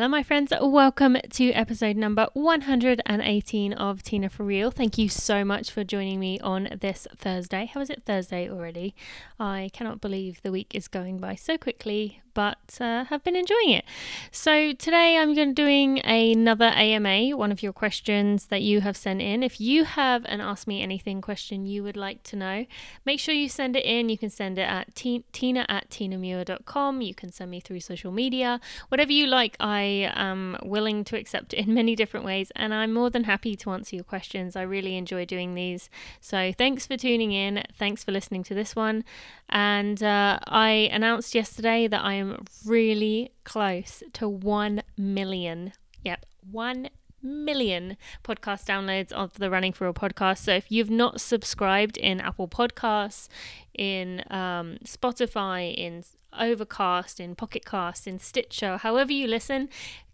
[0.00, 0.50] Hello, my friends.
[0.58, 4.70] Welcome to episode number 118 of Tina for Real.
[4.70, 7.66] Thank you so much for joining me on this Thursday.
[7.66, 8.94] How is it Thursday already?
[9.38, 13.70] I cannot believe the week is going by so quickly but uh, have been enjoying
[13.70, 13.84] it.
[14.30, 18.96] So today I'm going to doing another AMA, one of your questions that you have
[18.96, 19.42] sent in.
[19.42, 22.66] If you have an Ask Me Anything question you would like to know,
[23.04, 24.08] make sure you send it in.
[24.08, 27.02] You can send it at t- tina at tinamuir.com.
[27.02, 28.60] You can send me through social media.
[28.88, 33.10] Whatever you like, I am willing to accept in many different ways, and I'm more
[33.10, 34.56] than happy to answer your questions.
[34.56, 35.90] I really enjoy doing these.
[36.20, 37.64] So thanks for tuning in.
[37.78, 39.04] Thanks for listening to this one.
[39.48, 45.72] And uh, I announced yesterday that I am really close to 1 million.
[46.04, 46.88] Yep, 1
[47.22, 50.38] million podcast downloads of the Running for Real podcast.
[50.38, 53.28] So if you've not subscribed in Apple Podcasts,
[53.74, 56.04] in um, Spotify, in
[56.38, 59.68] Overcast, in Pocket Cast, in Stitcher, however you listen,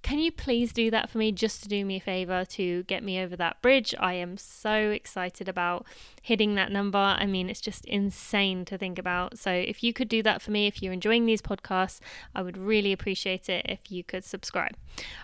[0.06, 3.02] can you please do that for me just to do me a favor to get
[3.02, 3.92] me over that bridge?
[3.98, 5.84] I am so excited about
[6.23, 6.96] hitting that number.
[6.96, 9.36] I mean, it's just insane to think about.
[9.36, 11.98] So, if you could do that for me, if you're enjoying these podcasts,
[12.36, 14.76] I would really appreciate it if you could subscribe.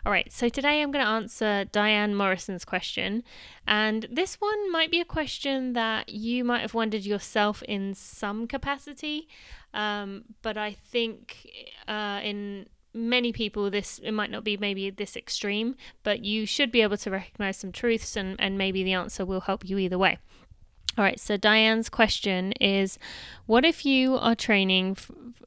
[0.04, 3.22] All right, so today I'm going to answer Diane Morrison's question.
[3.68, 8.48] And this one might be a question that you might have wondered yourself in some
[8.48, 9.28] capacity.
[9.74, 11.48] Um, but I think
[11.88, 16.70] uh, in many people this it might not be maybe this extreme but you should
[16.70, 19.96] be able to recognize some truths and and maybe the answer will help you either
[19.96, 20.18] way
[20.98, 22.98] all right, so Diane's question is
[23.46, 24.98] What if you are training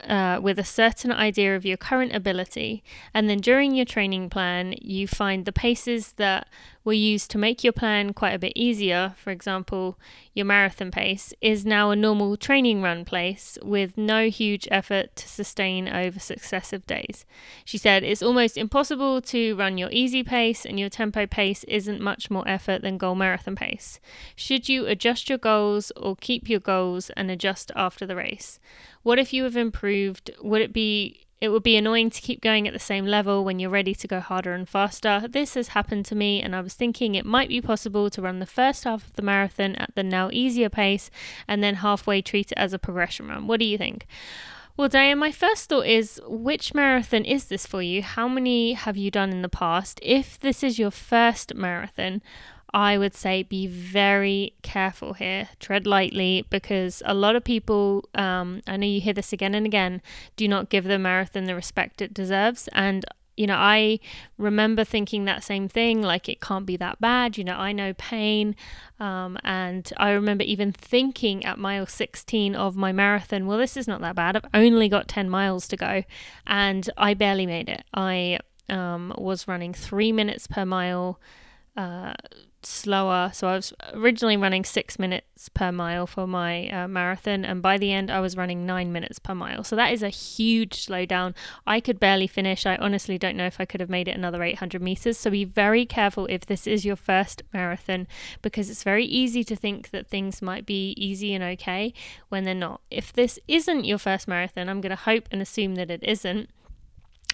[0.02, 4.74] uh, with a certain idea of your current ability, and then during your training plan,
[4.82, 6.48] you find the paces that
[6.84, 9.98] were used to make your plan quite a bit easier, for example,
[10.34, 15.28] your marathon pace, is now a normal training run pace with no huge effort to
[15.28, 17.26] sustain over successive days.
[17.64, 22.02] She said, It's almost impossible to run your easy pace, and your tempo pace isn't
[22.02, 24.00] much more effort than goal marathon pace.
[24.36, 28.60] Should you adjust your goals or keep your goals and adjust after the race?
[29.04, 30.32] What if you have improved?
[30.42, 33.60] Would it be it would be annoying to keep going at the same level when
[33.60, 35.26] you're ready to go harder and faster.
[35.30, 38.40] This has happened to me, and I was thinking it might be possible to run
[38.40, 41.12] the first half of the marathon at the now easier pace
[41.48, 43.48] and then halfway treat it as a progression run.
[43.48, 44.08] What do you think?
[44.78, 48.02] Well, Diane, my first thought is which marathon is this for you?
[48.02, 50.00] How many have you done in the past?
[50.02, 52.22] If this is your first marathon,
[52.76, 55.48] I would say be very careful here.
[55.62, 59.66] Tread lightly because a lot of people, um, I know you hear this again and
[59.66, 60.02] again,
[60.36, 62.68] do not give the marathon the respect it deserves.
[62.74, 63.06] And
[63.38, 64.00] you know, I
[64.38, 67.38] remember thinking that same thing, like it can't be that bad.
[67.38, 68.58] You know, I know pain.
[69.00, 73.88] Um, and I remember even thinking at mile 16 of my marathon, well, this is
[73.88, 74.36] not that bad.
[74.36, 76.04] I've only got 10 miles to go.
[76.46, 77.84] And I barely made it.
[77.94, 81.20] I um, was running three minutes per mile.
[81.76, 82.14] Uh,
[82.66, 83.32] slower.
[83.34, 87.78] So I was originally running six minutes per mile for my uh, marathon, and by
[87.78, 89.64] the end, I was running nine minutes per mile.
[89.64, 91.36] So that is a huge slowdown.
[91.66, 92.66] I could barely finish.
[92.66, 95.18] I honestly don't know if I could have made it another 800 meters.
[95.18, 98.08] So be very careful if this is your first marathon
[98.42, 101.94] because it's very easy to think that things might be easy and okay
[102.30, 102.82] when they're not.
[102.90, 106.50] If this isn't your first marathon, I'm going to hope and assume that it isn't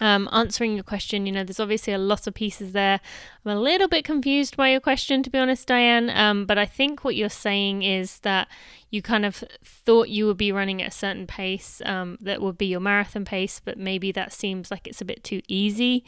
[0.01, 2.99] um, answering your question, you know, there's obviously a lot of pieces there.
[3.45, 6.09] I'm a little bit confused by your question, to be honest, Diane.
[6.09, 8.47] Um, but I think what you're saying is that
[8.91, 12.57] you kind of thought you would be running at a certain pace um, that would
[12.57, 16.03] be your marathon pace, but maybe that seems like it's a bit too easy,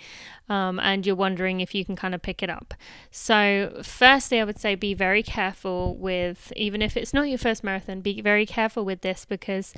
[0.49, 2.73] um, and you're wondering if you can kind of pick it up.
[3.09, 7.63] So, firstly, I would say be very careful with, even if it's not your first
[7.63, 9.73] marathon, be very careful with this because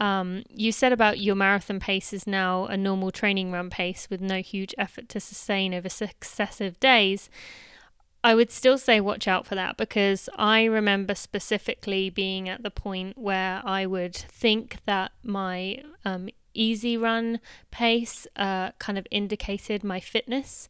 [0.00, 4.20] um, you said about your marathon pace is now a normal training run pace with
[4.20, 7.28] no huge effort to sustain over successive days.
[8.22, 12.70] I would still say watch out for that because I remember specifically being at the
[12.70, 19.82] point where I would think that my um, easy run pace uh, kind of indicated
[19.82, 20.68] my fitness,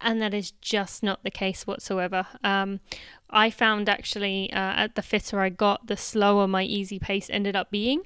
[0.00, 2.26] and that is just not the case whatsoever.
[2.44, 2.80] Um,
[3.30, 7.56] I found actually uh, at the fitter I got, the slower my easy pace ended
[7.56, 8.02] up being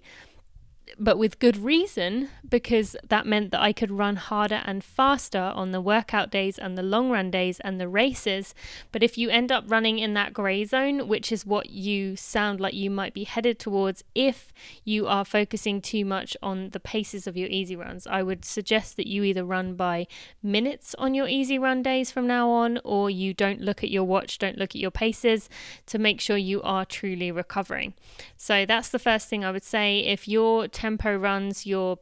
[0.98, 5.72] but with good reason because that meant that I could run harder and faster on
[5.72, 8.54] the workout days and the long run days and the races.
[8.92, 12.60] But if you end up running in that grey zone, which is what you sound
[12.60, 14.52] like you might be headed towards if
[14.84, 18.96] you are focusing too much on the paces of your easy runs, I would suggest
[18.96, 20.06] that you either run by
[20.42, 24.04] minutes on your easy run days from now on, or you don't look at your
[24.04, 25.48] watch, don't look at your paces
[25.86, 27.94] to make sure you are truly recovering.
[28.36, 30.00] So that's the first thing I would say.
[30.00, 31.98] If you're tempo runs, your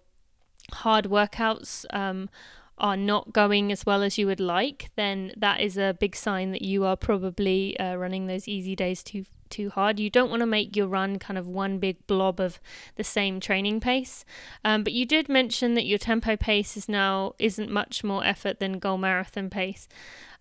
[0.72, 2.28] hard workouts um,
[2.76, 6.50] are not going as well as you would like, then that is a big sign
[6.50, 10.00] that you are probably uh, running those easy days too too hard.
[10.00, 12.60] You don't want to make your run kind of one big blob of
[12.96, 14.24] the same training pace.
[14.64, 18.58] Um, but you did mention that your tempo pace is now isn't much more effort
[18.58, 19.88] than goal marathon pace.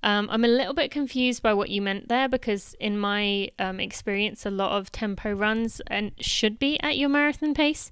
[0.04, 3.80] Um, I'm a little bit confused by what you meant there because, in my um,
[3.80, 7.90] experience, a lot of tempo runs and should be at your marathon pace,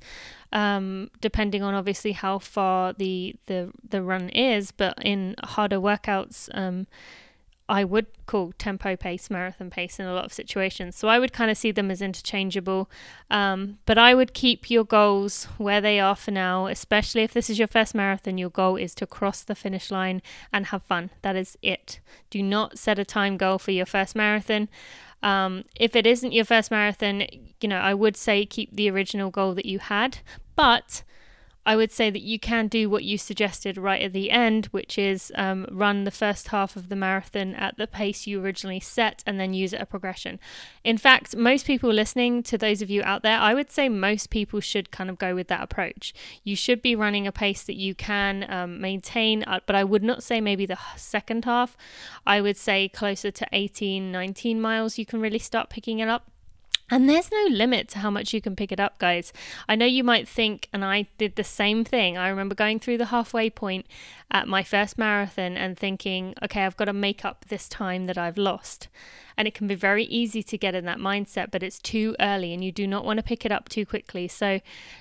[0.51, 4.71] um, depending on obviously how far the the the run is.
[4.71, 6.85] But in harder workouts, um,
[7.71, 10.97] I would call tempo pace marathon pace in a lot of situations.
[10.97, 12.89] So I would kind of see them as interchangeable.
[13.29, 17.49] Um, but I would keep your goals where they are for now, especially if this
[17.49, 18.37] is your first marathon.
[18.37, 20.21] Your goal is to cross the finish line
[20.51, 21.11] and have fun.
[21.21, 22.01] That is it.
[22.29, 24.67] Do not set a time goal for your first marathon.
[25.23, 27.23] Um, if it isn't your first marathon,
[27.61, 30.17] you know, I would say keep the original goal that you had,
[30.57, 31.03] but
[31.65, 34.97] I would say that you can do what you suggested right at the end, which
[34.97, 39.23] is um, run the first half of the marathon at the pace you originally set
[39.27, 40.39] and then use it a progression.
[40.83, 44.31] In fact, most people listening, to those of you out there, I would say most
[44.31, 46.13] people should kind of go with that approach.
[46.43, 50.03] You should be running a pace that you can um, maintain, uh, but I would
[50.03, 51.77] not say maybe the second half.
[52.25, 56.31] I would say closer to 18, 19 miles, you can really start picking it up.
[56.91, 59.31] And there's no limit to how much you can pick it up, guys.
[59.69, 62.17] I know you might think, and I did the same thing.
[62.17, 63.85] I remember going through the halfway point
[64.29, 68.17] at my first marathon and thinking, okay, I've got to make up this time that
[68.17, 68.89] I've lost.
[69.37, 72.53] And it can be very easy to get in that mindset, but it's too early
[72.53, 74.27] and you do not want to pick it up too quickly.
[74.27, 74.59] So,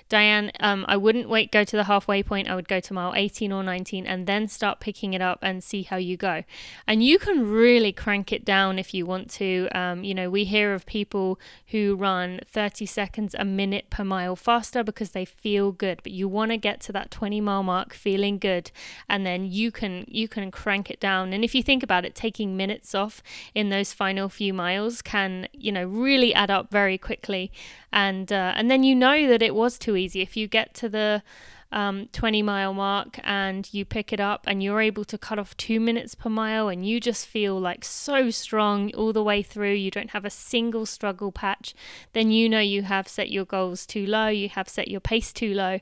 [0.09, 2.49] Diane, um, I wouldn't wait, go to the halfway point.
[2.49, 5.63] I would go to mile 18 or 19 and then start picking it up and
[5.63, 6.43] see how you go.
[6.87, 9.67] And you can really crank it down if you want to.
[9.73, 14.35] Um, you know, we hear of people who run 30 seconds a minute per mile
[14.35, 17.93] faster because they feel good, but you want to get to that 20 mile mark
[17.93, 18.71] feeling good
[19.09, 21.33] and then you can you can crank it down.
[21.33, 23.21] And if you think about it taking minutes off
[23.53, 27.51] in those final few miles can you know really add up very quickly.
[27.91, 30.21] And uh, and then you know that it was too easy.
[30.21, 31.23] If you get to the
[31.71, 35.55] um, 20 mile mark and you pick it up and you're able to cut off
[35.57, 39.73] two minutes per mile and you just feel like so strong all the way through,
[39.73, 41.73] you don't have a single struggle patch,
[42.13, 45.31] then you know you have set your goals too low, you have set your pace
[45.31, 45.79] too low.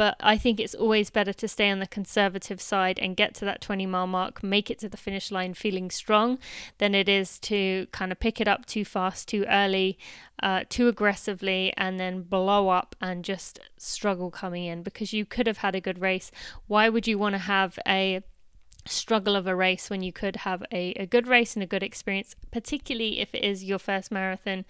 [0.00, 3.44] But I think it's always better to stay on the conservative side and get to
[3.44, 6.38] that 20 mile mark, make it to the finish line feeling strong,
[6.78, 9.98] than it is to kind of pick it up too fast, too early,
[10.42, 15.46] uh, too aggressively and then blow up and just struggle coming in because you could
[15.46, 16.30] have had a good race.
[16.66, 18.22] Why would you want to have a
[18.86, 21.82] struggle of a race when you could have a, a good race and a good
[21.82, 24.64] experience, particularly if it is your first marathon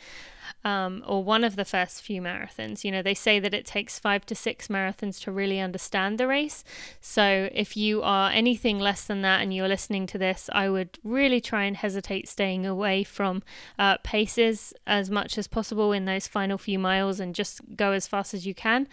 [0.65, 2.85] um, or one of the first few marathons.
[2.85, 6.27] You know, they say that it takes five to six marathons to really understand the
[6.27, 6.65] race.
[7.01, 10.99] So if you are anything less than that and you're listening to this, I would
[11.05, 13.43] really try and hesitate staying away from
[13.79, 18.07] uh, paces as much as possible in those final few miles and just go as
[18.07, 18.89] fast as you can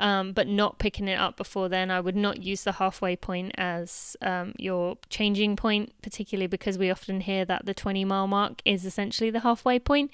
[0.00, 1.90] um, but not picking it up before then.
[1.90, 6.90] I would not use the halfway point as um, your changing point, particularly because we
[6.90, 10.10] often hear that the 20 mile mark is essentially the halfway point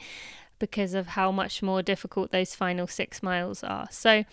[0.58, 3.86] because of how much more difficult those final six miles are.
[3.90, 4.24] So,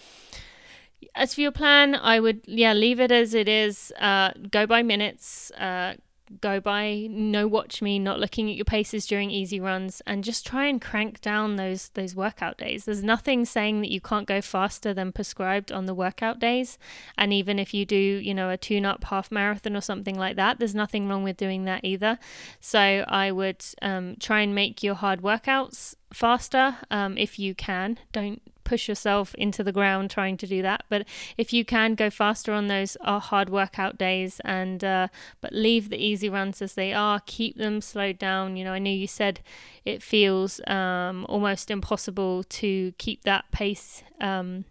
[1.16, 3.94] as for your plan, I would yeah leave it as it is.
[4.00, 5.52] Uh, go by minutes.
[5.52, 5.96] Uh,
[6.42, 10.46] go by no watch me not looking at your paces during easy runs and just
[10.46, 12.86] try and crank down those those workout days.
[12.86, 16.78] There's nothing saying that you can't go faster than prescribed on the workout days.
[17.18, 20.36] And even if you do you know a tune up half marathon or something like
[20.36, 22.20] that there's nothing wrong with doing that either.
[22.60, 28.00] So i would um, try and make your hard workouts faster um, if you can.
[28.12, 30.84] Don't push yourself into the ground trying to do that.
[30.90, 31.06] But
[31.38, 35.08] if you can go faster on those uh, hard workout days, and uh,
[35.42, 38.58] but leave the easy runs as they are, keep them slowed down.
[38.58, 39.42] You know, I know you said
[39.86, 44.66] it feels um, almost impossible to keep that pace um,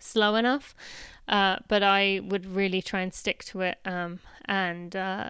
[0.00, 0.74] slow enough.
[1.28, 5.28] Uh, but I would really try and stick to it um, and, uh,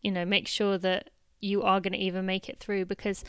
[0.00, 1.10] you know, make sure that
[1.40, 3.24] you are going to even make it through because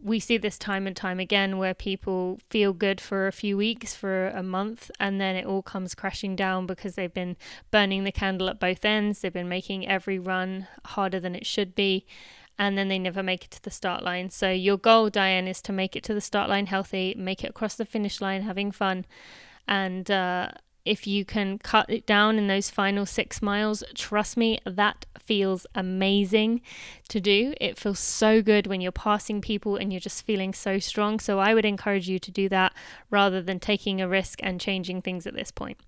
[0.00, 3.94] we see this time and time again where people feel good for a few weeks,
[3.94, 7.36] for a month, and then it all comes crashing down because they've been
[7.70, 9.20] burning the candle at both ends.
[9.20, 12.06] They've been making every run harder than it should be,
[12.58, 14.30] and then they never make it to the start line.
[14.30, 17.50] So, your goal, Diane, is to make it to the start line healthy, make it
[17.50, 19.04] across the finish line having fun,
[19.66, 20.50] and uh,
[20.84, 25.66] if you can cut it down in those final six miles, trust me, that feels
[25.74, 26.62] amazing
[27.08, 27.54] to do.
[27.60, 31.20] It feels so good when you're passing people and you're just feeling so strong.
[31.20, 32.72] So I would encourage you to do that
[33.10, 35.78] rather than taking a risk and changing things at this point.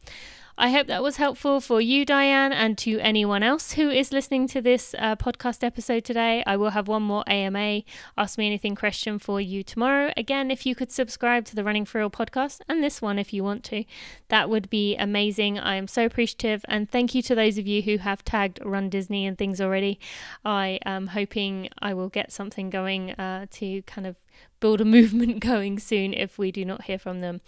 [0.63, 4.47] I hope that was helpful for you, Diane, and to anyone else who is listening
[4.49, 6.45] to this uh, podcast episode today.
[6.47, 7.81] I will have one more AMA
[8.19, 10.13] Ask Me Anything question for you tomorrow.
[10.19, 13.33] Again, if you could subscribe to the Running for Real podcast and this one if
[13.33, 13.85] you want to,
[14.29, 15.59] that would be amazing.
[15.59, 16.63] I am so appreciative.
[16.69, 19.99] And thank you to those of you who have tagged Run Disney and things already.
[20.45, 24.17] I am hoping I will get something going uh, to kind of
[24.61, 27.41] build a movement going soon if we do not hear from them.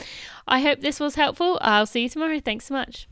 [0.46, 1.58] I hope this was helpful.
[1.60, 2.40] I'll see you tomorrow.
[2.40, 3.06] Thanks so much.